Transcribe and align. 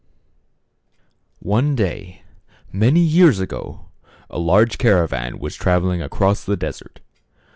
One 1.43 1.75
day, 1.75 2.23
many 2.71 3.01
years 3.01 3.39
ago, 3.39 3.89
a 4.31 4.39
large 4.39 4.79
caravan 4.79 5.37
was 5.37 5.55
traveling 5.55 6.01
across 6.01 6.43
the 6.43 6.57
desert. 6.57 7.01